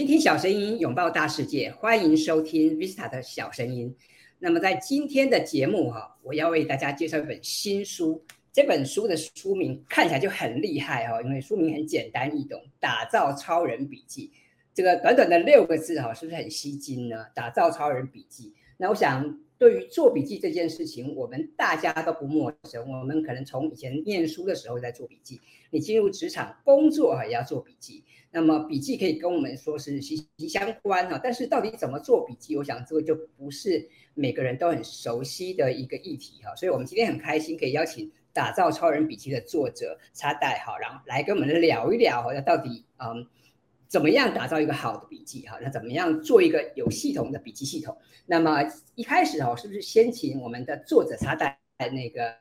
[0.00, 3.94] 倾听小声音，拥抱大世界，欢迎收听 Vista 的小声音。
[4.38, 8.24] 那么在今天的节目哈，我要为大家介绍一本新书。
[8.50, 14.32] 这本书的书名看起来就很厉害哈，因为书名很简单易懂，打造超人笔记。
[14.72, 17.26] 这个短短的六个字哈，是不是很吸睛呢？
[17.34, 18.54] 打造超人笔记。
[18.78, 22.82] 那我想，对于做笔记这件事情，我们大家都不陌生。
[22.90, 25.38] 我们可能从以前念书的时候在做笔记，
[25.70, 28.02] 你进入职场工作哈也要做笔记。
[28.30, 36.54] 那么笔记可以跟我们说是息息相关哈，但是到底怎么做笔记，我想这个就不是每个人都很熟悉的一个议题哈。
[36.56, 43.26] 所以我们今天很开心可以邀请《打造超人笔记》的作者插袋哈，然后来跟我们聊一聊哈，到底嗯。
[43.90, 45.44] 怎么样打造一个好的笔记？
[45.48, 47.98] 哈，那怎么样做一个有系统的笔记系统？
[48.24, 48.62] 那么
[48.94, 52.32] 一开始哦，是不是先请我们的作者插袋那个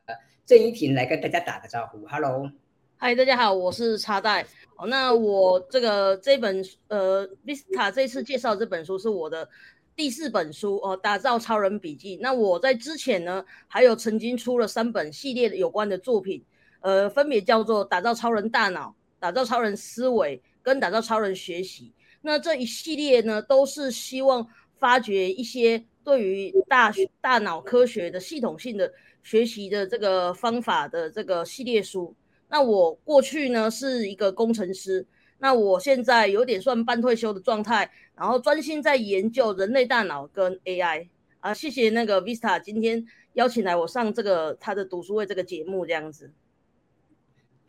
[0.46, 2.52] 郑一婷来跟大家打个招呼？Hello，
[2.98, 4.46] 嗨，大家好，我是插袋。
[4.76, 9.50] 好，那我这个这本呃，Vista 这次介绍这本书是我的
[9.96, 12.20] 第四本书哦，打造超人笔记。
[12.22, 16.46] 那我在之前呢，还有曾经出了三本系列有关的作品，
[16.82, 20.40] 呃，分别叫做打造超人大脑、打造超人思维。
[20.70, 32.16] 跟打造超人学习，那这一系列呢，都是希望发掘一些对于大大脑科学的系统性的学习的这个方法的这个系列书。
[32.50, 35.04] 那我过去呢是一个工程师，
[35.40, 41.08] 那我现在有点算半退休的状态，然后专心在研究人类大脑跟 AI
[41.40, 41.52] 啊。
[41.52, 43.04] 谢谢那个 Vista 今天
[43.34, 46.32] 邀请来我上这个他的读书会这个节目这样子。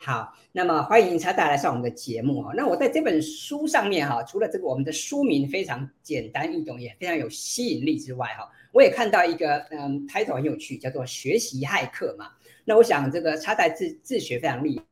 [0.03, 2.53] 好，那么欢迎插袋来上我们的节目哈。
[2.56, 12.31] 那我在这本书上面哈，除了这个我们的书名非常简单易懂，也非常有吸引力之外哈，我也看到一个嗯，title 很有趣，叫做“学习骇客”嘛。
[12.65, 14.84] 那我想这个插袋自自学非常厉害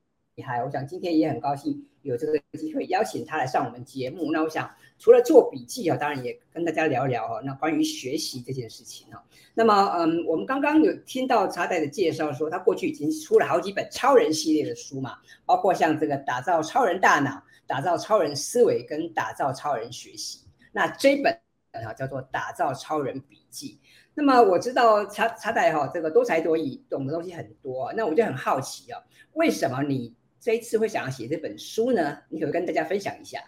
[0.42, 4.30] 害，我想今天也很高兴有这个机会邀请他来上我们节目。
[4.32, 4.70] 那我想。
[5.00, 7.40] 除了做笔记啊，当然也跟大家聊聊哈。
[7.44, 9.24] 那关于学习这件事情哈，
[9.54, 20.40] 那么嗯，我们刚刚有听到插袋的介绍说，他过去已经出了好几本超人系列的书嘛，包括像这个打造超人大脑、打造超人思维跟打造超人学习。
[20.72, 21.32] 那这本
[21.70, 23.78] 啊叫做打造超人笔记。
[24.14, 27.92] 那么我知道插插袋哈，这个多才多艺，懂的东西很多。
[27.92, 29.00] 那我就很好奇啊，
[29.34, 32.18] 为什么你这一次会想要写这本书呢？
[32.28, 33.42] 你可可以跟大家分享一下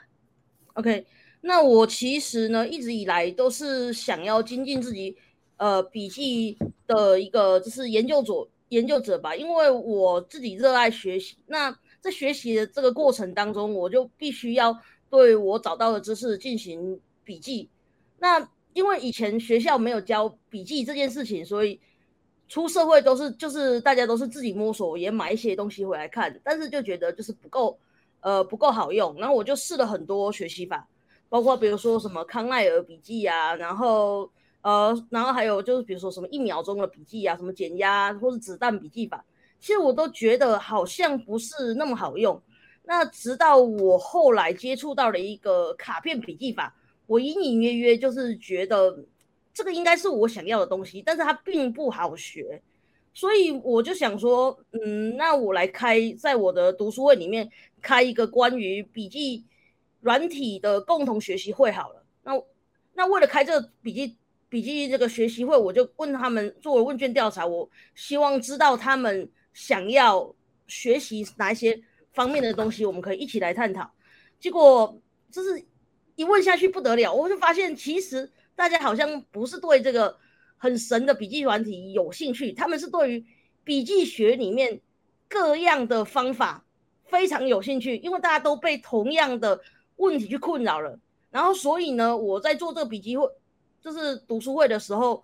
[0.75, 1.07] ？OK。
[1.43, 5.17] 那我其实呢，一直以来都是想要精进自己，
[5.57, 11.37] 呃，笔记的一个就是研究者研究者吧，因为我自己热爱学习。
[11.47, 14.79] 那在学习的这个过程当中，我就必须要
[15.09, 17.71] 对我找到的知识进行笔记。
[18.19, 21.81] 那因为以前学校没有教笔记这件事情，所以
[22.51, 27.79] 出社会都是就是大家都是自己摸索，也买一些东西回来看，但是就觉得就是不够，
[28.23, 29.15] 呃，不够好用。
[29.19, 30.87] 然后我就试了很多学习法。
[31.29, 34.29] 包括比如说什么康奈尔笔记啊，然后
[34.63, 39.25] 呃，然后还有就是比如说什么一秒钟的笔记啊，什么减压或是子弹笔记法，
[39.61, 42.43] 其实我都觉得好像不是那么好用。
[42.83, 46.75] 那直到我后来接触到了一个卡片笔记法，
[47.07, 48.99] 我隐隐约约就是觉得
[49.53, 52.61] 这个应该是我想要的东西，但是它并不好学，
[53.13, 57.51] 所以我就想说，嗯，那我来开在我的读书会里面
[57.81, 59.45] 开一个关于笔记。
[60.03, 62.33] 软体的共同学习会好了，那
[62.95, 64.17] 那为了开这个笔记
[64.49, 70.35] 笔记这个学习会，我就问他们做了问卷调查，我希望知道他们想要
[70.67, 71.79] 学习哪一些
[72.15, 73.91] 方面的东西，我们可以一起来探讨。
[74.39, 74.99] 结果
[75.31, 75.63] 就是
[76.15, 80.15] 一问下去不得了，我就发现其实大家好像不是对这个
[80.59, 83.27] 很神的笔记软体有兴趣，他们是对于
[83.65, 84.83] 笔记学里面
[85.31, 86.63] 各样的方法
[87.07, 89.59] 非常有兴趣，因为大家都被同样的。
[89.97, 90.99] 问题去困扰了，
[91.31, 93.31] 然后所以呢，我在做这个笔记会，
[93.83, 95.23] 就是读书会的时候，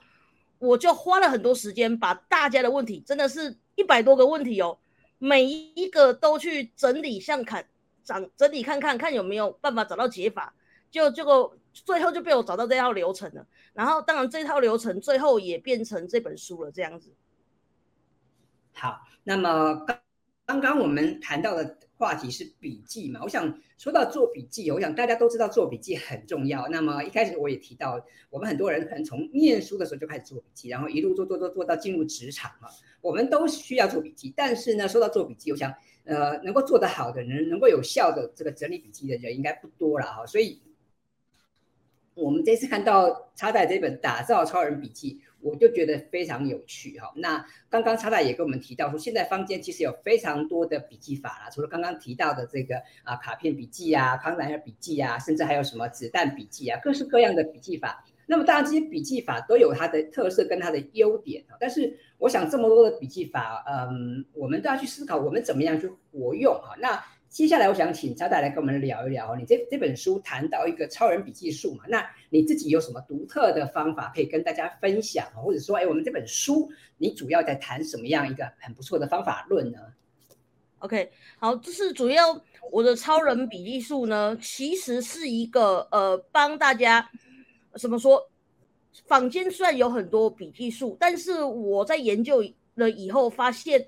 [0.59, 4.79] 我就花了很多时间，把大家的问题，真的是一百多个问题哦，
[5.17, 7.67] 每一个都去整理，像看
[8.05, 10.53] 整整理看看看有没有办法找到解法，
[10.91, 11.51] 就这个
[11.85, 13.47] 最后就被我找到这套流程了。
[13.75, 17.13] 然后当然这套流程最后也变成这本书了，这样子。
[18.73, 19.99] 好，那么刚
[20.47, 21.79] 刚刚我们谈到的。
[21.99, 23.21] 话题是笔记嘛？
[23.23, 26.69] 我想说到做笔记，我想大家都知道做笔记很重要。
[26.69, 32.69] 那么一开始我也提到，我们很多人可能从念书的时候就开始做笔记，然后一路做做做做到进入职场嘛，
[33.01, 34.31] 我们都需要做笔记。
[34.37, 35.73] 但是呢，说到做笔记，我想
[36.05, 40.27] 呃，能够做得好的人，能够有效的这个整理笔记的人应该不多了哈。
[40.27, 40.61] 所以，
[42.17, 47.13] 我们这次看到插袋这本《打造超人笔记》，我就觉得非常有趣哈。
[47.15, 58.03] 那刚刚叉叉也跟我们提到说，现在坊间其实有非常多的笔记法啦，除了刚刚提到的这个啊卡片笔记啊、康奈尔笔记啊，甚至还有什么子弹笔记啊，各式各样的笔记法。
[58.29, 66.75] 那么当然这些笔记法都有它的特色跟它的优点啊，但是我想这么多的笔记法，嗯，我们都要去思考我们怎么样去活用哈。
[66.81, 79.79] 那接下来我想请叉叉来跟我们聊一聊，你这这本书谈到一个超人笔记术嘛，那你自己有什么独特的方法可以跟大家分享，或者说，哎，我们这本书你主要在谈什么样一个很不错的方法论呢
[80.79, 82.41] ？OK，好，就是主要
[82.71, 87.07] 我的超人笔记术呢，其实是一个呃帮大家
[87.75, 88.31] 怎么说，
[89.05, 92.43] 坊间虽然有很多笔记术，但是我在研究
[92.77, 93.87] 了以后发现。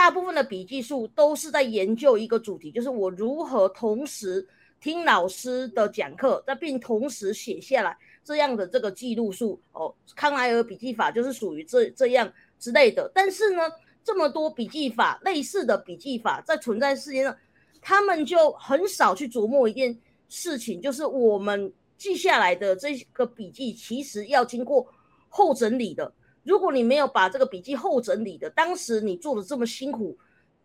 [0.00, 4.48] 大部分的笔记术都是在研究一个主题，就是我如何同时
[4.80, 7.94] 听老师的讲课，那并同时写下来
[8.24, 9.94] 这样的这个记录术哦。
[10.16, 13.12] 康奈尔笔记法就是属于这这样之类的。
[13.14, 13.64] 但是呢，
[14.02, 17.36] 这么多笔记法类似的笔记法在存在世界上，
[17.82, 19.94] 他们就很少去琢磨一件
[20.30, 24.86] 事情，就是我们记下来的这个笔记其实要经过
[25.28, 26.10] 后整理的。
[26.42, 30.16] 如果你没有把这个笔记后整理的，当时你做的这么辛苦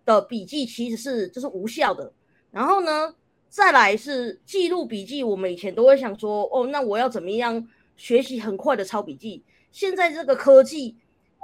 [0.06, 2.12] 的笔记，其实是就是无效的。
[2.51, 3.13] 然后呢，
[3.50, 7.68] 再来是记录笔记，我们以前都会想说，哦，那我要怎么样
[7.98, 9.44] 学习很快的抄笔记？
[9.72, 10.95] 现在这个科技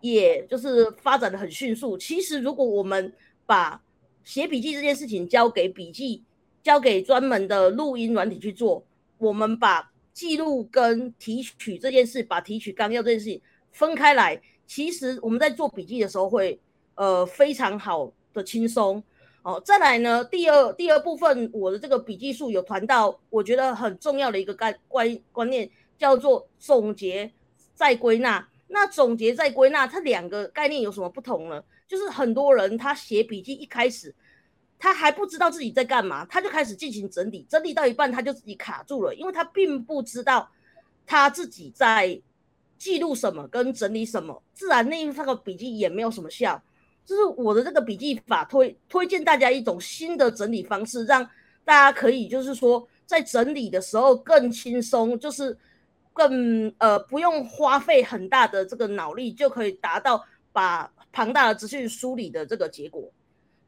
[0.02, 1.98] 也就是发展的很迅速。
[1.98, 3.14] 其实如果我们
[3.46, 3.82] 把
[4.24, 6.24] 写笔记这件事情交给笔记，
[6.64, 8.86] 交给专门的录音软体去做，
[9.18, 13.42] 我们把记录跟提取这件事，把提取纲要这件事情。
[13.72, 16.60] 分开来，其实我们在做笔记的时候会，
[16.96, 19.02] 呃，非常好的轻松
[19.44, 19.62] 哦。
[19.66, 27.32] 再来呢，第二第二部分，我的这个笔记术有谈到，我觉得很重要的一个概观观念，叫做总结
[27.74, 28.48] 再归纳。
[28.68, 31.64] 那总结再归纳，它两个概念有什么不同呢？
[31.88, 34.14] 就是很多人他写笔记一开始，
[34.78, 40.50] 他还不知道自己在干嘛，他就开始进行整理，整理到一半他就自己卡住了，因为他并不知道
[41.06, 42.22] 他自己在。
[42.82, 46.60] 记录什么跟整理什么，自然那一份个笔记也没有什么效。
[47.06, 51.24] 就是我的这个笔记法推推荐大家一种新的整理方式，让
[51.64, 55.56] 大家可以就是说在整理的时候更轻松，就是
[56.12, 63.12] 更呃不用花费很大的这个脑力就可以达到把庞大的资讯梳理的这个结果。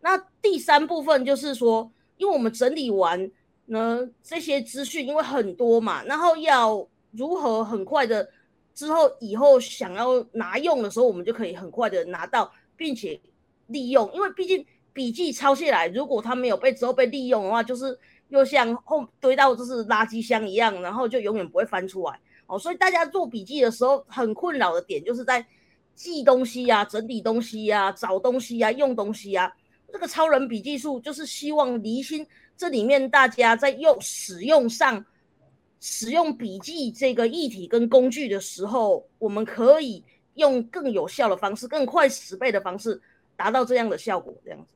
[0.01, 3.29] 那第三部分就是说，因为我们整理完
[3.67, 8.27] 呢这些资讯，因为很多嘛，然后要如何很快的。
[8.73, 13.19] 之后以后想要拿用的时候，我们就可以很快的拿到，并且
[13.67, 14.09] 利用。
[14.13, 17.97] 因为毕竟笔记抄下来，如果它没有被之后被利用的话，就是
[18.29, 22.19] 又像后堆到就是垃圾箱一样，然后就永远不会翻出来。
[22.47, 25.45] 哦，所以大家做笔记的时候很困扰的点，就是在
[25.95, 29.53] 记东西呀、啊、整理东西呀、啊、找东西呀、啊、用东西呀、啊。
[29.91, 32.25] 这个超人笔记术就是希望离心
[32.57, 35.05] 这里面大家在用使用上。
[35.85, 40.01] 使用笔记这个议题跟工具的时候，我们可以
[40.35, 43.01] 用更有效的方式，更快十倍的方式，
[43.35, 44.33] 达到这样的效果。
[44.45, 44.75] 这样子。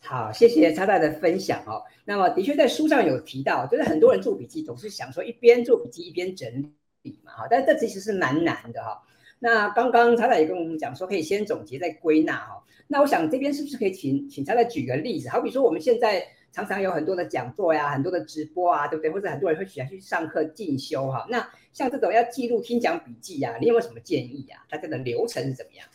[0.00, 1.82] 好，谢谢叉叉的分享哦。
[2.04, 6.70] 那么，的确在书上有提到，就是很多人做笔记总是想说一边做笔记一边整
[7.00, 9.02] 理嘛，哈，但这其实是蛮难的哈。
[9.38, 12.62] 那刚刚叉叉也跟我们讲说，可以先总结再归纳哈。
[12.88, 15.30] 那我想这边是不是可以请请叉叉举个例子？
[15.30, 16.22] 好比说我们现在。
[16.52, 19.10] 常常有很多的讲座呀，很多的直播啊，对不对？
[19.10, 21.26] 或者很多人会喜欢去上课进修哈。
[21.30, 24.62] 那像这种要记录听讲笔记呀，你有没有什么建议呀？
[24.68, 25.86] 它这个流程是怎么样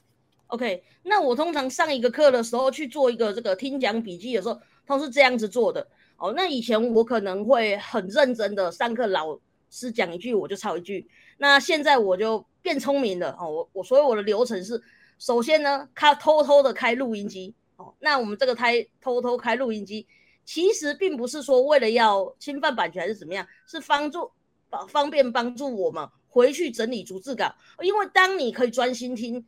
[0.48, 5.88] ？OK，那我通常上一个课的时候去做一个这个听讲笔记的时候，都是这样子做的。
[6.18, 11.08] 哦，那以前我可能会很认真的上课，老师讲一句我就抄一句。
[11.38, 14.82] 那现在我就变聪明了哦，我我所以我的流程是，
[15.20, 17.54] 首先呢，他偷偷的开录音机。
[17.76, 20.08] 哦，那我们这个开偷偷开录音机。
[20.48, 24.32] 其实并不是说为了要侵犯版权还是怎么样，是帮助
[24.70, 27.54] 方方便帮助我们回去整理逐字稿。
[27.82, 29.46] 因为当你可以专心听，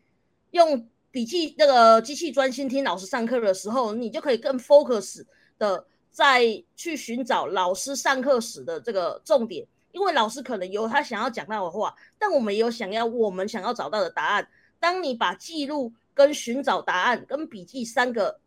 [0.51, 5.25] 用笔记那个机器专心听老师上课的时候，你就可以更 focus
[5.57, 9.65] 的再去寻找老师上课时的这个重点。
[9.93, 14.45] 因为老师可能有他想要讲到的话，但我们也有想要我们想要找到的答案。
[14.81, 18.41] 当你把记录跟寻找答案跟笔记三个。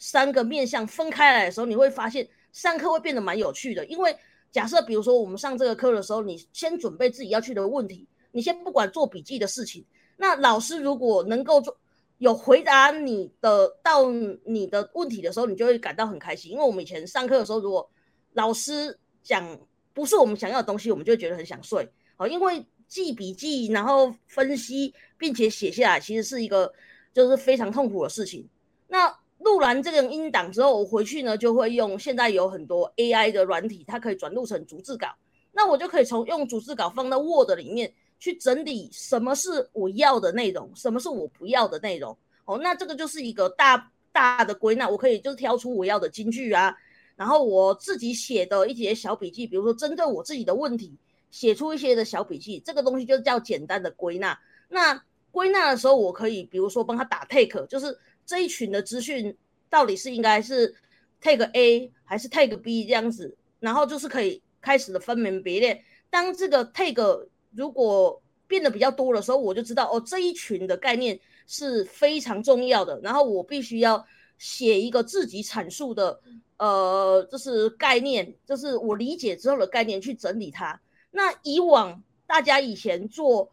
[0.00, 3.86] 三个面向分开来的时候，你会发现上课会变得蛮有趣的。
[3.86, 4.16] 因为
[4.50, 9.84] 假设，比如说我们上这个课的时候，你先准备自己要去的问题，你先不管做笔记的事情。
[10.16, 11.76] 那老师如果能够做
[12.18, 16.50] 有回答你的到你的问题的时候，你就会感到很开心。
[16.50, 17.88] 因为我们以前上课的时候，如果
[18.32, 19.58] 老师讲
[19.92, 21.88] 不是我们想要的东西，我们就觉得很想睡。
[22.16, 26.72] 好，因为记笔记，然后分析，并且写下来，其实是一个
[27.14, 28.48] 就是非常痛苦的事情。
[28.88, 35.08] 那录完这个音档之后，我回去呢就会用现在有很多 AI 的软体，它可以转录成逐字稿。
[35.52, 42.16] 那我就可以从用逐字稿放到 Word 里面去整理什么是我要的内容，什么是我不要的内容。
[42.44, 46.76] 哦，那这个就是一个大大的归纳，我可以就是挑出我要的金句啊，
[47.16, 50.96] 然后我自己写的一些小笔记，比如说针对我自己的问题
[51.30, 54.38] 写出一些的小笔记，这个东西就叫简单的归纳。
[54.68, 59.36] 那归纳的时候，我可以比如说帮他打 take，就是这一群的资讯
[59.68, 60.74] 到底是应该是
[61.20, 64.42] take A 还是 take B 这样子，然后就是可以。
[64.62, 73.00] 开始的分门别类，当这个 take 如果变得比较多的时候，我就知道哦，这一群的概念是非常重要的。
[73.02, 76.20] 然后我必须要写一个自己阐述的，
[76.58, 80.78] 呃，就是概念，就是我理解之后的概念去整理它。
[81.10, 83.50] 那以往大家以前做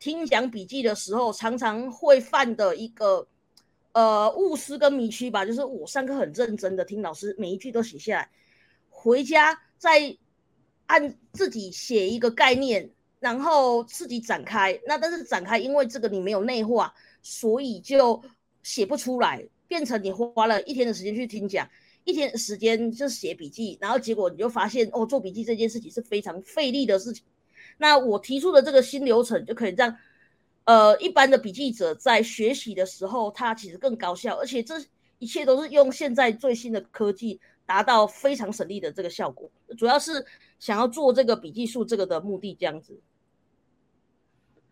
[0.00, 3.24] 听讲笔记的时候，常常会犯的一个
[3.92, 8.30] 呃误思跟迷区吧，就是我上课很认真的听老师每一句都写下来，
[8.90, 10.16] 回家再。
[10.90, 12.90] 按自己写一个概念，
[13.20, 14.80] 然后自己展开。
[14.86, 18.22] 那但是展开，因为这个你没有内化，所以就
[18.62, 21.68] 写不出来，变成你花了一天的时间去听讲，
[22.04, 27.22] 一天时间就写笔记，然后结果你就发现哦，做笔记这件事情是非常费力的事情。
[27.76, 29.94] 那我提出的这个新流程，就可以让
[30.68, 34.74] 呃一般的笔记者在学习的时候，他其实更高效，而且这
[35.18, 37.40] 一切都是用现在最新的科技。
[37.68, 40.24] 达到非常省力的这个效果，主要是
[40.58, 42.98] 想要做这个笔记术这个的目的这样子。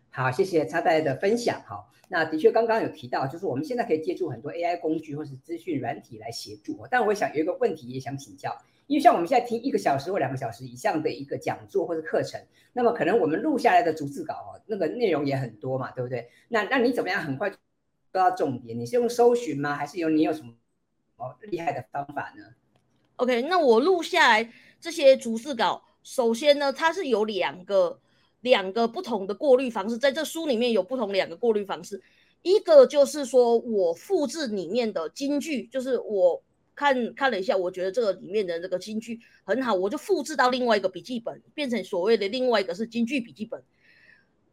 [0.09, 1.61] 好，谢谢插代的分享。
[1.67, 6.87] 好，那的确刚刚有提到，就是我们现在可以借助很多 AI 工具或是资讯软体来协助。
[6.89, 12.41] 但我想有一个问题也想请教，因为像我们现在听一个小时或两个小时以上的一个讲座或者课程，
[12.73, 16.29] 那么可能我们录下来的逐字稿哦，那个内容也很多嘛，对不对？
[16.47, 17.49] 那那你怎么样很快
[18.13, 18.79] 抓到重点？
[18.79, 19.75] 你是用搜寻吗？
[19.75, 20.53] 还是有你有什么
[21.17, 22.43] 哦厉害的方法呢
[23.17, 27.99] ？OK，那我录下来这些逐字稿，首先呢，它是有两个
[28.41, 32.01] 两个不同的过滤方式，在这书里面有不同两个过滤方式，
[32.41, 36.41] 一个就是说我复制里面的金句，就是我
[36.77, 43.61] 看看了一下，我觉得这个里面的这个金句很好，我就复制到另外一个笔记本，变成所谓的另外一个是金句笔记本。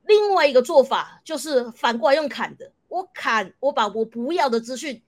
[0.07, 5.03] 另外一个做法就是反过来用砍的，我砍，我把我不要的资讯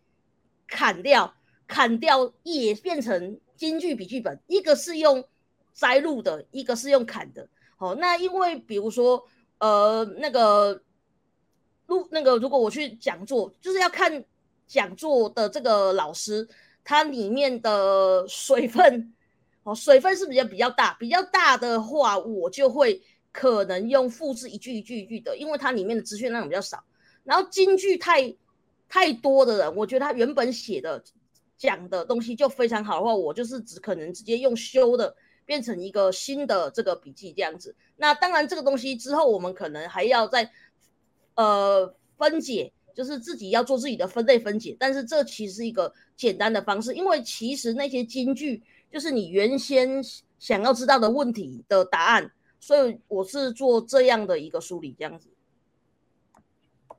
[0.68, 1.34] 砍掉，
[1.66, 3.40] 砍掉也变成。
[3.56, 5.24] 金句笔记本，一个是用
[5.72, 7.48] 摘录的，一个是用砍的。
[7.78, 10.82] 好，那因为比如说，呃，那个
[11.86, 14.22] 录那个，如果我去讲座，就是要看
[14.66, 16.46] 讲座的这个老师，
[16.86, 19.12] 它里面的水分，
[19.64, 26.82] 哦，水分是比较比较大，比较大的话，我就会可能用复制一句一句一句的，因为它里面的资讯量比较少。
[27.24, 28.34] 然后金句太
[28.88, 31.04] 太多的人，我觉得他原本写的。
[31.58, 35.16] 讲的东西就非常好的话，我就是只可能直接用修的
[35.46, 37.74] 变成一个新的这个笔记这样子。
[37.96, 40.50] 那当然，这个东西之后我们可能还要再
[41.34, 44.74] 呃分解，就是自己要做自己的分类分解。
[44.80, 50.02] 但是这其实是一个简单的方式，因为其实那些金句就是你原先
[50.38, 55.28] 想要知道的问题的答案，所以我是做这样的一个梳理这样子。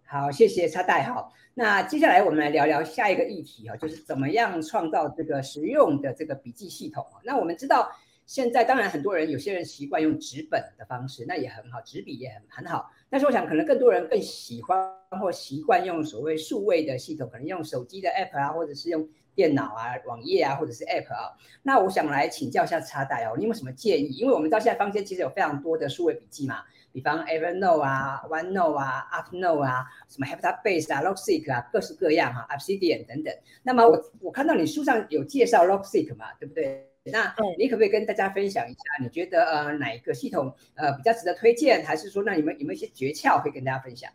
[0.06, 1.04] 好，谢谢插代。
[1.04, 7.06] 好，那接下来我们来聊聊下一个议题啊，就是怎么样创造这个实用的这个笔记系统。
[7.26, 7.92] 那我们知道，
[8.26, 12.90] 现在当然很多人，有些人习惯用纸本的方式，那也很好，纸笔也很很好。
[13.10, 14.78] 但是我想，可能更多人更喜欢
[15.16, 21.32] 或习惯用所谓数位的系统，可能用手机的 app 啊，或者是用电脑啊、网页啊，或者是 app 啊。
[21.64, 24.18] 那我想来请教一下插代哦，你有没有什么建议？
[24.18, 26.62] 因为我们知道现在坊间其实有非常多的数位笔记嘛。
[26.92, 33.34] 比方 Evernote 啊，OneNote 啊，UpNote 啊，什么 Heptabase 啊，Logseq 啊，各式各样哈、啊、Obsidian 等等。
[33.62, 36.90] 那么我我看到你书上有介绍 Logseq 嘛，对不对？
[37.06, 44.12] 那你可不可以跟大家分享一下，你觉得呃哪一个系统呃比较值得推荐，还是说那你们有没有一些诀窍可以跟大家分享？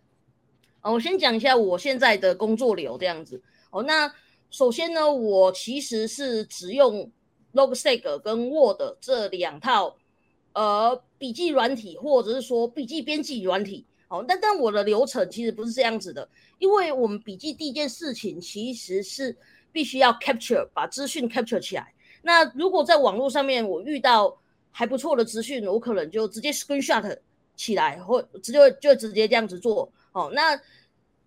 [0.82, 3.40] 哦，我先讲一下我现在的工作流这样子。
[3.70, 4.12] 哦，那
[4.50, 7.10] 首先呢，我其实是只用
[7.54, 9.96] Logseq 跟 Word 这两套。
[10.54, 19.34] 呃，笔记软体或者是说笔记编辑软体，哦，但但我的流程其实不是这样子的，因为我们笔记第一件事情其实是
[19.72, 21.90] 必须要 capture 把资讯 capture 起来。
[22.20, 24.38] 那如果在网络上面我遇到
[24.70, 27.16] 还不错的资讯，我可能就直接 screenshot
[27.56, 29.90] 起来，或直接就直接这样子做。
[30.12, 30.60] 好，那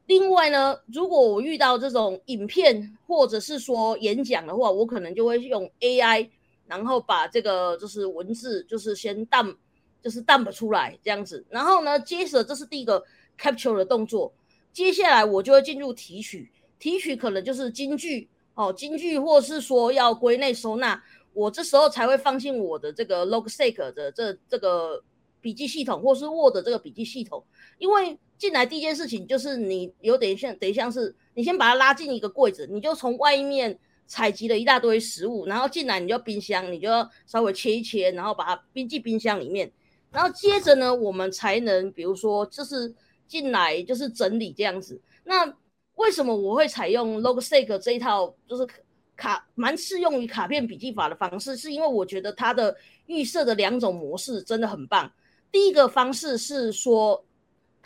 [0.06, 6.30] 另外呢，如果我遇到这种影片或者是说演讲的话，我可能就会用 AI。
[6.68, 9.56] 然后把这个就是文字，就是先 dump，
[10.02, 11.46] 就是 dump 出来这样子。
[11.48, 13.06] 然后呢，接着这是第一个
[13.40, 14.34] capture 的动作，
[14.74, 21.00] 接下来我就会进入提取，提取可能就是金句哦，金句或是说要归类收纳，
[21.34, 25.04] 我这时候才会放进我的这个 Logseq 的这这个
[25.42, 27.46] 笔记系统，或是 Word 这个笔记系统，
[27.78, 33.78] 因为进来第一件事情就是你有点像，等于像是你先把它拉进一个柜子，你就从外面。
[34.08, 39.72] 采集了一大堆食物，然后进来你就冰箱，你就要稍微切一切，然后把它冰进冰箱里面，
[40.12, 42.94] 然后接着呢，我们才能比如说就是
[43.28, 45.02] 进来就是整理这样子。
[45.24, 45.52] 那
[45.96, 48.68] 为什么我会采用 Logseq 这一套就是
[49.16, 51.58] 卡蛮适用于卡片笔记法的方式？
[51.58, 52.78] 是因为我觉得它的
[53.08, 55.12] 预设的两种模式真的很棒。
[55.52, 57.26] 第一个方式是说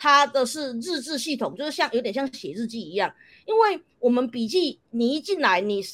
[0.00, 3.14] 它的是日志系统，就是像有点像写日记一样，
[3.46, 5.84] 因为我们笔记你一进来你。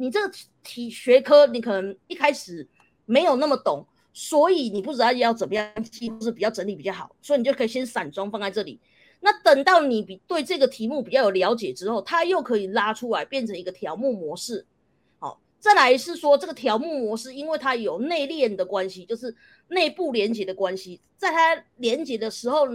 [0.00, 2.64] 你这个体学科，你可能一开始
[3.04, 8.78] 没有那么懂，所以你不知道要怎么样记，或是比较整理比较好，所以你就可以先散装放在这里。
[9.18, 14.64] 那等到你比对这个题目比较有了解之后，它又可以拉出来变成一个条目模式。
[15.18, 19.34] 好，再来是说这个条目模式，因为它有内链的关系，就是
[19.66, 22.68] 内部连接的关系，在它连接的时候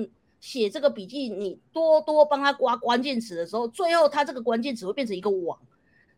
[0.44, 5.58] 写这个笔记，你多多帮他刮关键词的时候，最后它这个关键词会变成一个网。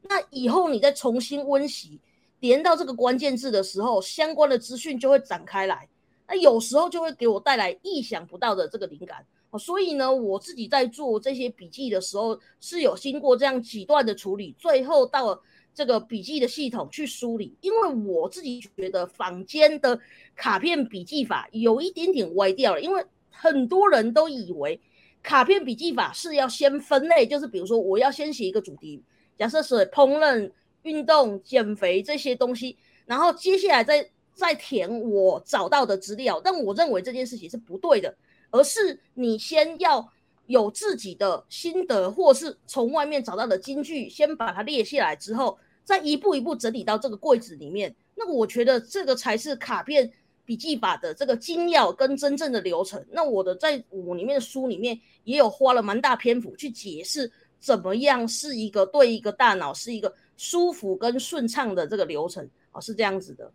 [0.01, 1.99] 那以后你再重新温习，
[2.39, 5.87] 连到这个关键字的时候，相关的资讯就会展开来。
[6.27, 9.23] 那有时候就会给我带来意想不到的这个灵感。
[9.59, 15.39] 所以呢，我自己在做这些笔记的时候，是有经过这样几段的处理，最后到
[15.71, 17.55] 这个笔记的系统去梳理。
[17.61, 19.99] 因为我自己觉得坊间的
[20.35, 23.05] 卡片笔记法有一点点歪掉了，因为
[23.37, 24.79] 很多人都以为
[25.21, 29.03] 卡片笔记法是要先分类，就是比如说我要先写一个主题。
[29.37, 30.49] 假设是烹饪、
[30.83, 38.15] 运动、减肥这些东西，然后接下来再再填我找到的资料，但我认为这件事情是不对的，
[38.49, 40.07] 而是你先要
[40.45, 47.93] 有自己的心得，或是从外面找到的金句，先把它列下来之后，再一步一步整理到这个柜子里面。
[48.15, 50.09] 那我觉得这个才是卡片
[50.45, 53.03] 笔记法的这个精要跟真正的流程。
[53.09, 57.31] 那我的在我里面的书里面也有花了蛮大篇幅去解释。
[57.57, 63.51] 怎么样是一个对一个大脑是一个舒服跟顺畅的这个流程哦，是这样子的。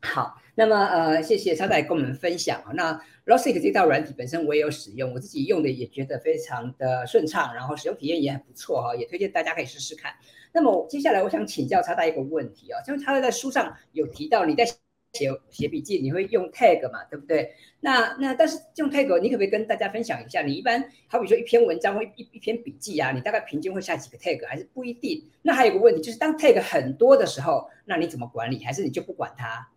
[0.00, 2.72] 好，那么呃，谢谢超代跟我们分享啊。
[2.74, 10.12] 那 Logseq 这套软体本身我也有使用，我自己用的也觉得非常的顺畅，然后使用体验也很不错哈，也推荐大家可以试试看。
[10.52, 14.66] 那么接下来我想请教超代一个问题啊，因为超代在书上有提到你在。
[15.12, 17.54] 写写笔记你会用 tag 嘛，对不对？
[17.80, 20.40] 那那但是用 tag，你可不可以跟大家分享一下？
[20.42, 25.22] 你一般好比说一篇文章或一一篇笔记啊，你大概平均会下几个 tag，还是不一定？
[25.42, 28.64] 那还有一个问题就是，当 tag 很多的时候，那你怎么管理？
[28.64, 29.68] 还是你就不管它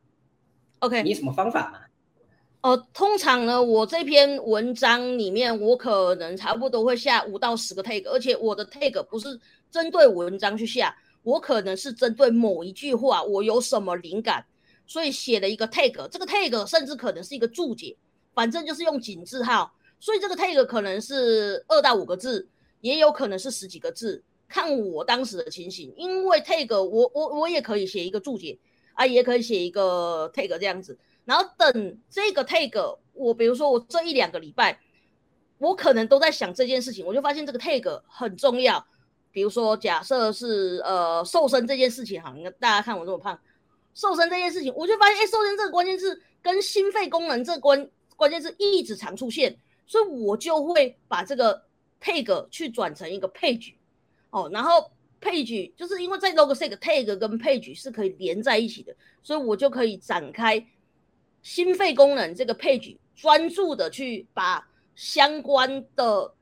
[0.80, 1.82] ？OK，你有什么方法吗？
[2.62, 9.38] 哦、呃，通常呢，我这篇文章里面，我可能差不多会下五到十个 tag，而且我的 tag 不是
[9.70, 14.46] 针对文章去下，我可能是针对某一句话，我有什么灵感。
[14.88, 17.96] 所以写了一个 tag，这个 tag 甚至可能是一个注解，
[18.34, 19.74] 反正就是用井字号。
[20.00, 22.48] 所以这个 tag 可能是二到五个字，
[22.82, 25.94] 也有可能是十几个字，看我当时的情形。
[25.98, 28.60] 因为 tag 我我我也可以写一个注解
[28.94, 30.98] 啊，也可以写一个 tag 这样子。
[31.24, 34.80] 然后等这个 tag，我比如说我这一两个礼拜，
[35.58, 38.86] 我可能都在想这件事情，我就发现这个 tag 很重要。
[39.32, 43.40] 比如说假设是呃瘦身这件事情，好，你看大家看我这么胖。
[43.96, 51.64] 瘦身这件事情，我就发现，哎，瘦身这个关键字跟心肺功能这关关键字一直常出现，所以我就会把这个
[52.02, 53.74] tag 去转成一个 page，
[54.30, 60.64] 哦，然后 page 就是因为在 Logseq tag 跟 page 是可以连在一起的，所以我就可以展开
[61.42, 66.34] 心肺功能这个 page，专注的去把相关的，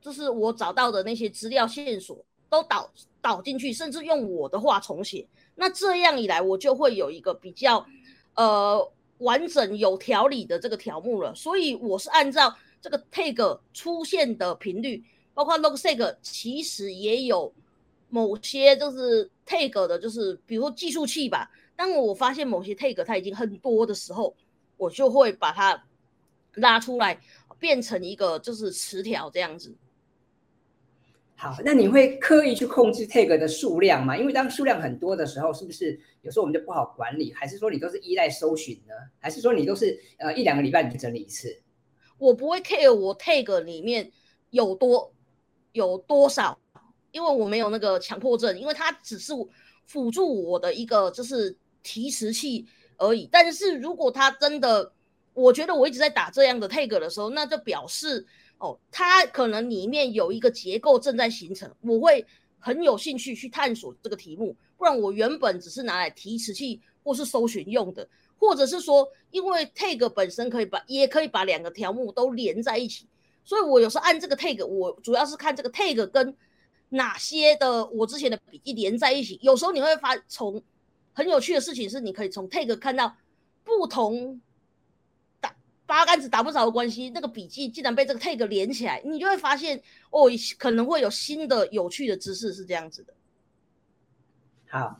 [0.00, 5.26] 就是我找到的那些资料线索都导导进去，甚至用我的话重写。
[5.54, 7.86] 那这样一来，我就会有一个比较，
[8.34, 11.34] 呃，完整有条理的这个条目了。
[11.34, 17.52] 所以我是按照这个 tag 出现的频率，包括 log seg，其实也有
[18.08, 21.50] 某些就是 tag 的，就是比如说计数器吧。
[21.76, 24.34] 当我发现某些 tag 它已经很多的时候，
[24.76, 25.84] 我就会把它
[26.54, 27.20] 拉出来，
[27.58, 29.74] 变成一个就是词条这样子。
[31.34, 34.16] 好，那你会刻意去控制 tag 的数量吗？
[34.16, 37.32] 因为当数量很多的时候，是不是有时候我们就不好管理？
[37.32, 38.94] 还是说你都是依赖搜寻呢？
[39.18, 41.60] 还是说你都是呃一两个礼拜你就整理一次？
[42.18, 44.12] 我不会 care 我 tag 里面
[44.50, 45.12] 有多
[45.72, 46.56] 有多少，
[47.10, 49.32] 因为我没有那个强迫症，因为它只是
[49.84, 52.64] 辅助我的一个就是提词器，
[52.98, 53.28] 而已。
[53.32, 54.92] 但是如果它真的，
[55.34, 58.24] 我觉得我一直在打这样的 tag 的时候，那就表示
[58.62, 62.24] 哦，它可能里面有一个结构正在形成，我会
[62.60, 64.56] 很有兴趣去探索这个题目。
[64.78, 73.04] 不然我原本只是拿来提词器或是搜寻用的，或者是说，因为 tag 本身可以把也可以把两个条目都连在一起，
[73.42, 76.32] 所以我有时候按这个 tag，我主要是看这个 tag 跟
[76.88, 79.40] 哪些的我之前的笔记连在一起。
[79.42, 80.62] 有时候你会发从
[81.12, 83.12] 很有趣的事情是，你可以从 tag 看到
[83.64, 84.40] 不同。
[85.86, 89.78] 八竿子打不着的关系，那个笔记竟然被这个 tag 连起来，你就会发现
[90.10, 90.22] 哦，
[90.58, 93.12] 可能会有新的有趣的知识是这样子的。
[94.68, 94.98] 好，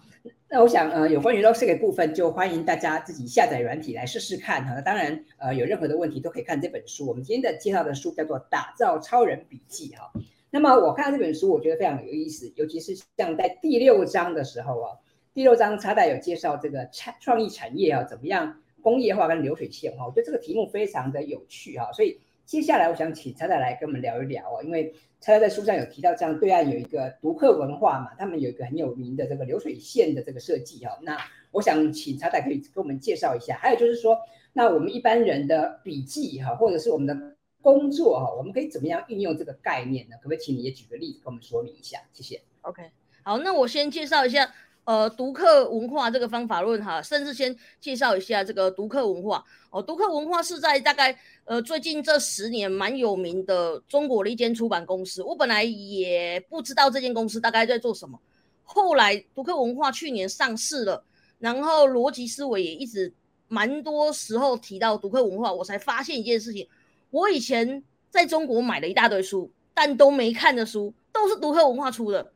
[0.50, 4.80] 那我想呃，有关于这个部分，就欢迎大家自己下载软体来试试看哈。
[4.82, 7.06] 当然呃，有任何的问题都可以看这本书。
[7.06, 10.12] 我们今天的介绍的书叫做《打造超人笔记》哈。
[10.50, 14.92] 那么我看到这本书，我觉得非常有意思，尤其是像在第六章的时候啊，
[15.32, 18.58] 第六章插带有介绍这个产创意产业啊怎么样。
[18.82, 31.16] 工业化跟流水线哈，我觉得这个题目非常的有趣哈，所以接下来我想请绰绰来跟我们聊一聊啊，因为绰绰在书上有提到，这样对岸有一个读客文化嘛，他们有一个很有名的这个流水线的这个设计哈，那
[31.52, 34.18] 我想请绰绰可以跟我们介绍一下，还有就是说，
[34.52, 40.16] 那我们一般人的笔记哈，或者是我们的工作哈，我们可以怎么样运用这个概念呢？
[40.16, 42.00] 可不可以请你也举个例子跟我们说明一下？
[42.12, 42.42] 谢谢。
[42.62, 42.82] OK，
[43.22, 44.52] 好，那我先介绍一下。
[44.84, 49.80] 呃，读客文化这个方法论哈，甚至先介绍一下这个读客文化哦。
[49.80, 55.22] 读客文化是在大概呃最近这十年蛮有名的中国的一间出版公司。
[55.22, 58.18] 我本来也不知道这间公司大概在做什么，
[58.64, 61.04] 后来读客文化去年上市了，
[61.38, 63.14] 然后逻辑思维也一直
[63.46, 66.66] 蛮多时候提到读客文化，我才发现一件事情：
[67.10, 72.31] 我以前在中国买了一大堆书，但都没看的书，都是读客文化出的。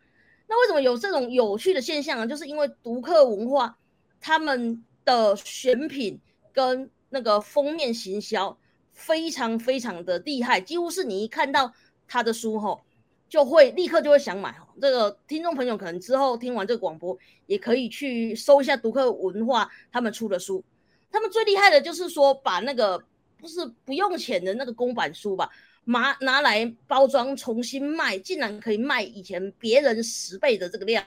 [0.48, 2.26] 那为什么有这种有趣的现象呢？
[2.26, 3.76] 就是因为读客文化
[4.20, 6.20] 他们的选品
[6.52, 8.56] 跟那个封面行销
[8.92, 11.72] 非常非常的厉害，几乎是你一看到
[12.06, 12.80] 他的书吼，
[13.28, 14.68] 就会立刻就会想买哈。
[14.80, 20.62] 这个听众朋友可能之后听完这个广播，也可以去搜一下读客文化他们出的书。
[21.10, 23.02] 他们最厉害的就是说，把那个
[23.38, 25.50] 不是不用钱的那个公版书吧。
[25.88, 31.04] 拿拿来包装重新卖，竟然可以卖以前别人十倍的这个量，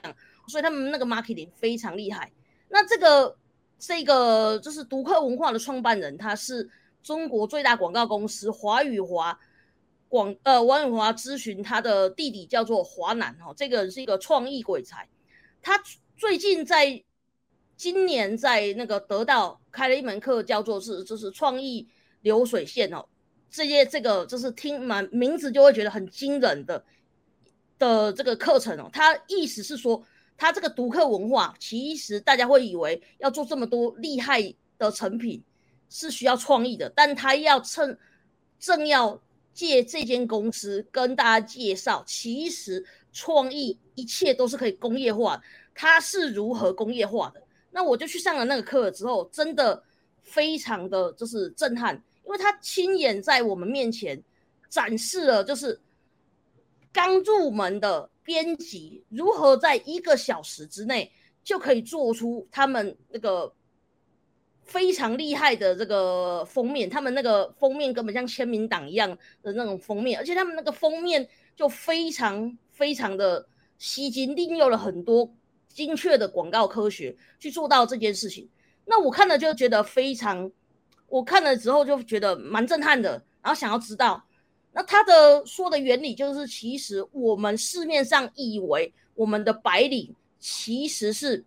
[0.48, 2.32] 所以他们那个 marketing 非常厉害。
[2.68, 3.36] 那这个
[3.78, 6.68] 这个就是读客文化的创办人，他是
[7.02, 9.38] 中国最大广告公司华语华
[10.08, 15.06] 广呃王永华咨询他的弟弟叫做华南哈，这个人是一个创意鬼才。
[15.62, 15.78] 他
[16.16, 17.02] 最近在
[17.76, 21.86] 今年在那个得到开了一门课，叫做是就是创意
[22.22, 23.04] 流水线哦。
[23.50, 26.84] 这些这个就是听满名字就会觉得很惊人的
[27.78, 30.02] 的这个课程哦，他意思是说，
[30.36, 34.40] 他这个读客文化，其实大家会以为要做这么多厉害
[34.78, 35.42] 的成品
[35.88, 37.98] 是需要创意的，但他要趁
[38.58, 39.20] 正要
[39.52, 45.42] 借这间公司跟大家介绍，其实创意一切都是可以工业化的，
[45.74, 47.42] 他是如何工业化的？
[47.72, 49.82] 那我就去上了那个课之后，真的
[50.22, 52.00] 非常的就是震撼。
[52.24, 54.22] 因为他亲眼在我们面前
[54.68, 55.80] 展示了，就是
[56.92, 61.10] 刚入门的编辑如何在一个小时之内
[61.42, 63.52] 就可以做出他们那个
[64.62, 69.10] 非常厉害的这个封面，他们那个封面根本像签名档一样
[69.42, 73.44] 的那种封面，而且他们那个封面就非常非常的
[73.78, 75.28] 吸睛，利用了很多
[75.68, 78.48] 精确的广告科学去做到这件事情。
[78.84, 80.52] 那我看了就觉得非常。
[81.10, 83.10] 我看了之后就觉得蛮震撼的，
[83.42, 84.24] 然后想要知道，
[84.72, 91.44] 那他的说的原理就是，其实我们市面上以为我们的白领其实是，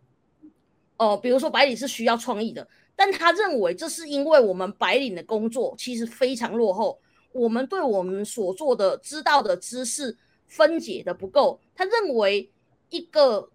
[0.98, 7.00] 哦、呃，比如说白领是需要创意的，但他认为这是因为我们白领的工作其实非常落后，
[7.32, 12.52] 我们对我们所做的知道的知识分解的不够，他认为
[12.90, 13.50] 一个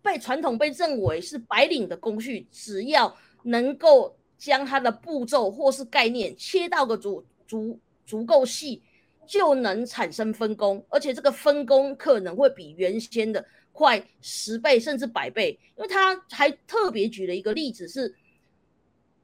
[0.00, 4.15] 被传统被认为是白领的工序，只要能够。
[4.38, 8.82] 将它的步骤或是概念切到个足足足够细，
[9.26, 15.58] 就能产生分工，而且这个分工可能会比原先的快十倍甚至百倍。
[15.76, 18.14] 因为他还特别举了一个例子，是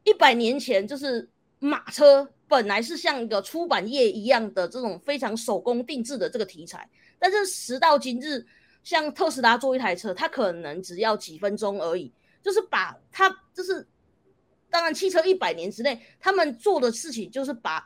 [0.04, 8.44] 一百年前，就是马车本来是像一个出版业一样的这种非常手工定制的这个题材，但是时到今日，
[8.82, 12.10] 像特斯拉做一台车，它可能只要几分钟而已，
[12.42, 13.86] 就是把它就是。
[14.72, 17.84] 当然，汽车一百年之内，他们做的事情就是把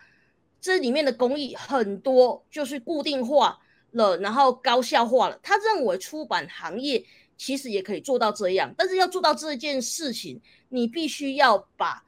[0.60, 3.58] 这里面的工艺很多就是固定化
[3.90, 5.36] 了，然后高效化了。
[5.42, 7.04] 他认为出版行业
[7.36, 8.72] 其实也可以做到这样。
[8.78, 12.04] 但是要做到这件事情，你必须要把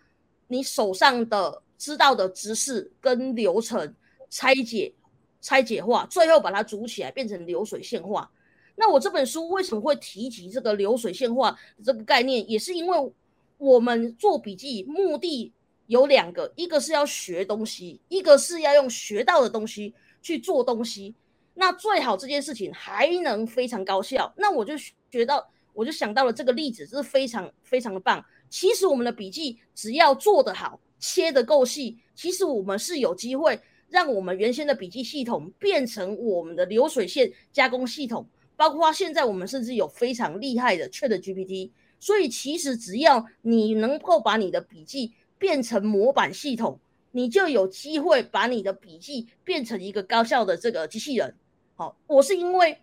[0.46, 3.92] 你手上的知道的知识跟流程
[4.30, 4.94] 拆解、
[5.40, 8.30] 拆解化，最后把它组起来变成流水线化。
[8.76, 12.48] 那我这本书为什么会提及这个流水线化这个概念？
[12.48, 13.12] 也是因为
[13.59, 15.53] 我们做笔记目的
[15.87, 19.92] 有两个，一个是要学东西，一个是要用学到的东西
[20.23, 21.14] 去做东西。
[21.55, 24.33] 那最好这件事情还能非常高效。
[24.37, 24.75] 那我就
[25.11, 25.44] 学到，
[25.75, 28.25] 我就想到了这个例子，是非常非常的棒。
[28.49, 38.29] 其实我们的笔记只要做得好，切得够细，其实我们是有机会让我们原先的笔记系统变成我们的流水线加工系统。
[38.55, 46.78] 包括现在我们甚至有非常厉害的 ChatGPT，所以其实只要你能够把你的笔记变成模板系统，
[47.12, 51.34] 你就有机会把你的笔记变成一个高效的这个机器人。
[51.74, 52.78] 好，我是因为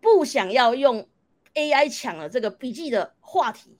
[0.00, 1.08] 不想要用
[1.54, 3.76] AI 抢了这个笔记的话题，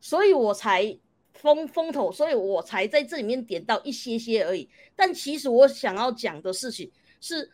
[0.00, 0.98] 所以我才
[1.32, 4.68] 封风头，所以我才在这里面点到一些些而已。
[4.94, 7.50] 但其实我想要讲的事情是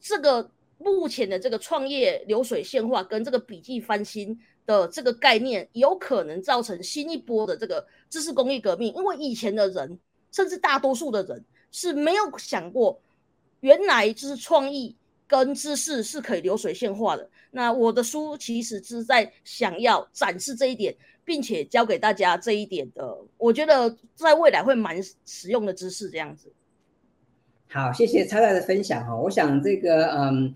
[0.00, 0.50] 这个。
[0.78, 8.92] 目前的这个创业流水线化跟这个笔记翻新的这个概念，有可能造成新一波的这个知识工业革命。
[8.94, 9.98] 因为以前的人，
[10.32, 13.00] 甚至大多数的人是没有想过，
[13.60, 14.94] 原来就是创意
[15.26, 17.30] 跟知识是可以流水线化的。
[17.50, 26.52] 那我的书其实是在想要展示这一点，并且教给大家这一点的，我觉得在未来会蛮实用的知识这样子。
[27.68, 29.16] 好，谢谢超大的分享哈。
[29.16, 30.54] 我想这个嗯，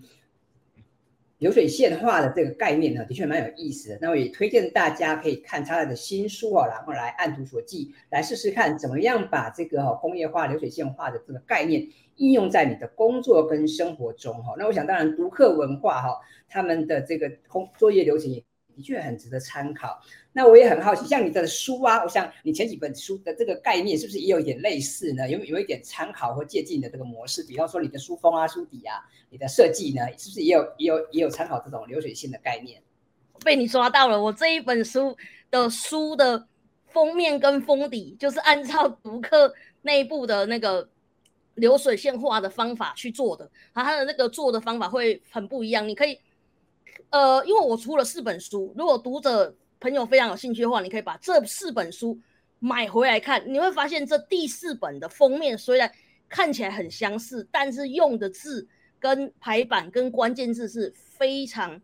[1.41, 3.97] 流水线化的这个概念呢，的确蛮有意思的。
[3.99, 14.53] 那我也推荐大家可以看他的新书啊，然后来按图索骥，来试试看怎么样把这个哈工业化、流水线化的这个概念应用在你的工作跟生活中哈。
[14.55, 18.43] 那我想，当然读客文化哈，他们的这个工作业流程也。
[18.75, 20.01] 的确很值得参考。
[20.33, 25.29] 那我也很好奇，像你的书啊，我想你前几本书的这个概念是不是也有一点类似呢？
[25.29, 27.43] 有有一点参考或借鉴的这个模式？
[27.43, 32.81] 比方说你的书封啊、书底啊、你的设计呢，是不是也有也有也有参考这种流水线的概念？
[33.43, 35.17] 被你抓到了，我这一本书
[35.49, 36.47] 的书的
[36.87, 40.87] 封面跟封底就是按照读客内部的那个
[41.55, 46.17] 流水线化的方法去做的，然后它的那个做的方法会很不一样，你可以。
[47.11, 52.17] 呃，因为我出了四本书，如果读者朋友非常有兴趣的话，你可以把这四本书
[52.59, 55.91] 买回来看，你会发现这第四本的封面虽然
[56.29, 58.65] 看起来很相似，但是用的字
[58.97, 61.81] 跟排版跟关键字是非常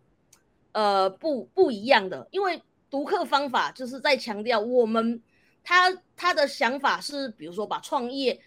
[0.72, 2.28] 呃不不一样的。
[2.32, 5.22] 因为读客方法就是在强调我们
[5.64, 8.40] 他他的想法是，比如说把创业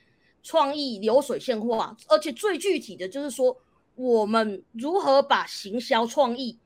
[0.43, 3.57] 创意流水线化，而且最具体的就是说。
[3.97, 6.59] 我们如何把行销创意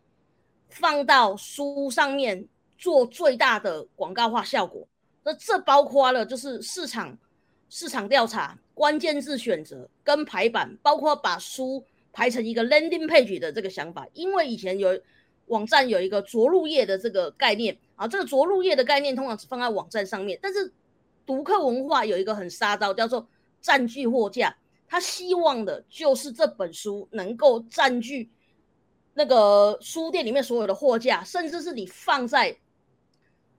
[0.75, 4.87] 放到书上面做最大的广告化效果？
[5.23, 7.17] 那这包括了就是市场
[7.71, 14.07] 市场调查、关键字选择跟排版，包括把书排成一个 landing page 的这个想法。
[14.13, 14.99] 因为以前有
[15.47, 20.73] 网站有一个着陆页的这个概念啊，这个着陆页的概念通常是放在网站上面，但是
[21.25, 23.27] 读客文化有一个很杀招，叫做
[23.61, 24.55] 占据货架。
[24.87, 28.31] 他希望的就是这本书能够占据
[29.15, 32.55] 那个书店里面所有的货架，甚至是你放在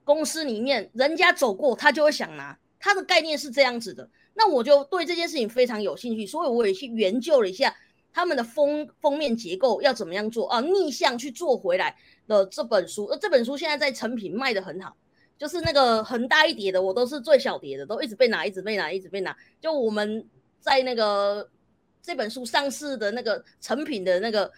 [0.04, 2.56] 公司里面，人家走过他就会想拿。
[2.78, 7.74] 他的概念是这样子的，那我就对这件事情非常有兴趣，所以我也去研究了一下
[8.12, 11.96] 他们的封封面结构要怎么样做啊，逆向去做回来
[12.28, 13.06] 的这本书。
[13.06, 14.96] 呃，这本书现在在成品卖得很好，
[15.36, 19.36] 就是那个很大一叠的，我都是最小叠的，都一直被拿，一直被拿，一直被拿。
[19.60, 20.26] 就我们。
[20.58, 21.48] 在那个
[22.02, 24.50] 这本书上市的那个成品的那个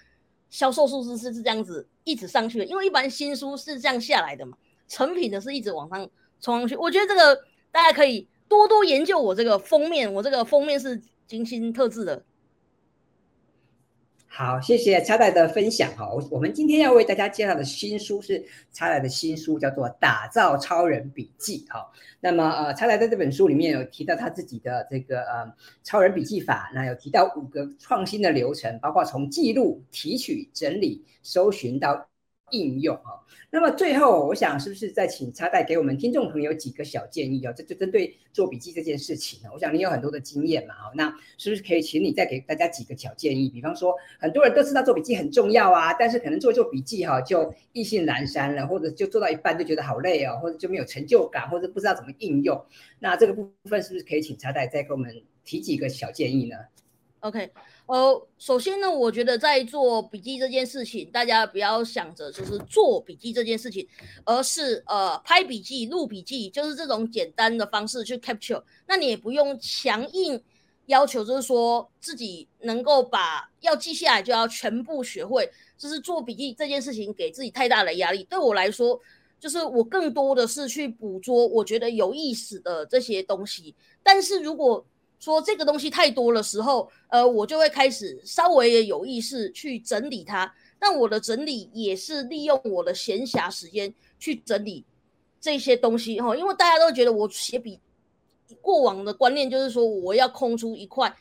[0.51, 4.57] 销售数字是是这样子一直上去的，因为一般新书是这样下来的嘛，
[4.87, 6.09] 成品的是一直往上
[6.41, 6.77] 冲上去。
[6.77, 7.37] 我觉得这个
[7.71, 12.23] 大家可以多多研究我这个封面，我这个封面是精心特制的。
[14.39, 16.09] 好，谢谢超太的分享哈。
[16.09, 18.41] 我我们今天要为大家介绍的新书是
[18.73, 21.91] 超太的新书，叫做《打造超人笔记》哈。
[22.21, 32.08] 那么呃，超太在这本书里面有提到他自己的这个呃超人笔记法，那有提到五个创新的流程，包括从记录、提取、整理、搜寻到。
[32.51, 37.53] 应用啊，那么最后我想是不是再请超太给我们听众朋友几个小建议啊？
[37.53, 43.49] 这就针对做笔记这件事情呢，我想你有很多的经验嘛，那是不是可以请你再给大家几个小建议？
[43.49, 52.65] 比方说，很多人都知道做笔记很重要啊，但是可能做做笔记哈就意兴阑珊了，或者就做到一半就觉得好累哦，或者就没有成就感，或者不知道怎么应用。
[52.99, 56.57] 那这个部分是不是可以请超太再给我们提几个小建议呢
[57.21, 57.51] ？OK，
[57.89, 63.89] 呃，首先呢，我觉得在做笔记这件事情，大家不要想着就是做笔记这件事情，
[64.25, 68.63] 而是呃拍笔记、录笔记，就是这种简单的方式去 capture。
[68.87, 70.39] 那你也不用强硬
[70.85, 78.23] 要求，就是说自己能够把要记下来就要全部学会，就是做笔记这件事情给自己太大的压力。
[78.25, 79.01] 对我来说，
[79.41, 83.75] 就是我更多的是去捕捉我觉得有意思的这些东西。
[84.03, 84.85] 但是如果
[85.21, 90.55] 说这个东西太多的时候，呃，我就会开始稍微有意识去整理它。
[90.79, 94.85] 但我的整理也是利用我的闲暇时间去整理
[95.41, 97.81] 这些东西哈，因为大家都觉得我写笔
[98.61, 101.13] 过往的观念就是说我要空出一块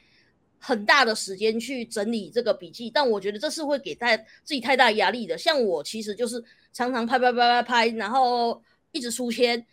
[0.60, 5.36] 很大的时间去整理这个笔记，但我觉得这是会给大家自己太大压力的。
[5.36, 9.66] 像我其实就是常常拍拍拍拍拍，然后一直出签，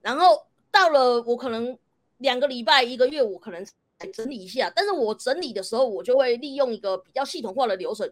[0.00, 0.36] 然后
[0.72, 1.78] 到了我可能。
[2.18, 3.66] 两个礼拜、一个月，我可能
[4.12, 4.72] 整理一下。
[4.74, 8.08] 但是我整理的时候，我就会利用一个比较系统化的流程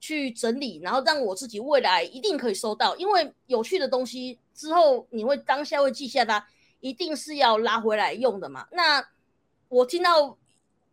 [0.00, 2.96] 去整理，然后让我自己未来一定可以收到。
[2.96, 6.46] 因为有趣的东西之后，你会当下会记下它，
[6.80, 8.66] 一定是要拉回来用的嘛。
[8.72, 9.06] 那
[9.68, 10.36] 我听到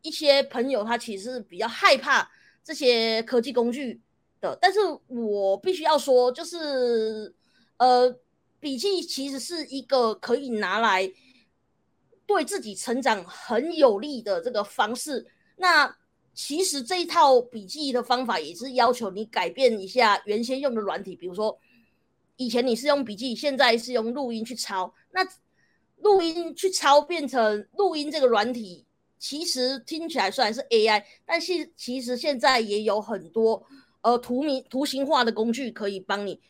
[0.01, 2.29] 一些朋友，他其实是比较害怕
[2.63, 4.01] 这些科技工具
[4.41, 7.33] 的，但是我必须要说，就是
[7.77, 8.13] 呃，
[8.59, 11.11] 笔记其实是一个可以拿来。
[12.33, 15.25] 对自己成长很有利的这个方式，
[15.57, 15.95] 那
[16.33, 21.55] 其实这一套笔记的方法也是要求你改变一下原先用的软体，比如说
[22.37, 25.21] 以前你是用笔记，现在是用录音去抄，那
[25.97, 28.83] 录音去抄变成录音这个软体，
[29.19, 33.63] 其实听起来虽然是 AI，但是其实现在也有很多
[34.01, 36.41] 呃图名图形化的工具可以帮你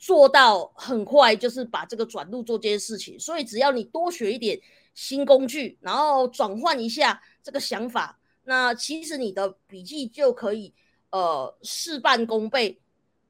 [0.00, 4.60] 做到很快，就是把这个转录做这件事情，所以只要你多学一点。
[4.94, 10.72] 新工具，然后转换一下这个想法，那其实你的笔记就可以
[11.10, 12.78] 呃事半功倍。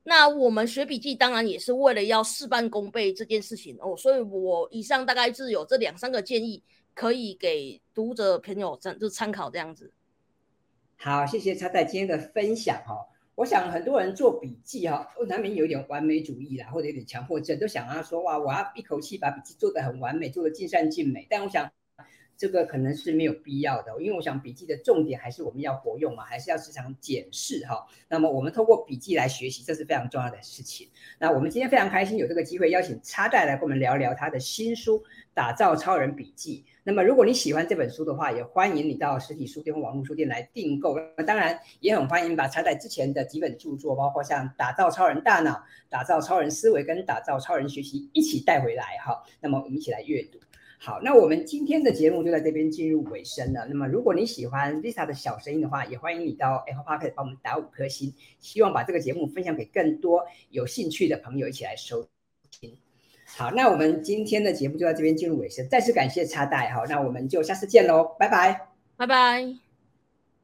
[0.04, 6.60] 那我们学笔记当然也是为了要事半功倍这件事情哦，所以我以上大概是有这两三个建议，
[6.92, 9.92] 可以给读者朋友参就参考这样子。
[10.96, 13.06] 好，谢谢叉代今天的分享、哦。
[13.34, 21.26] 我想很多人做笔记哈，难免有点完美主义啦，或者有点强迫症，都想要说哇，我要一口气把笔记做得很完美，做得尽善尽美。
[21.30, 21.70] 但我想
[22.36, 27.86] 这个可能是没有必要的，因为我想笔记的重点还是我们要活用嘛，还是要时常检视哈。
[28.08, 30.90] 那么我们透过笔记来学习，这是非常重要的事情。
[31.18, 34.98] 那我们今天非常开心有这个机会邀请叉代来跟我们聊聊他的新书
[35.32, 36.64] 《打造超人笔记》。
[36.84, 40.96] 那么，如果你喜欢这本书的话，也欢迎你到实体书店或网络书店来订购。
[41.16, 45.50] 那当然，也很欢迎把彩彩之前的几本著作，包括像《打造超人大脑》、
[45.88, 49.22] 《打造超人思维》跟《打造超人学习》一起带回来哈。
[49.40, 50.40] 那么，我们一起来阅读。
[50.80, 53.64] 好，那我们今天的节目就在这边进入尾声了。
[53.68, 58.12] 那么，如果你喜欢 Lisa 的小声音的话，也欢迎你到 Apple Podcast 帮我们打五颗星。
[58.40, 62.04] 希望把这个节目分享给更多有兴趣的朋友一起来收
[62.50, 62.76] 听。
[63.36, 69.71] 好，那我们今天的节目就到这边进入尾声，再次感谢插袋，好，那我们就下次见喽，拜拜，拜拜。